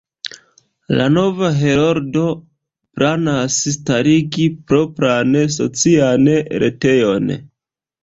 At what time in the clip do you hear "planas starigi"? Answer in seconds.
2.97-4.49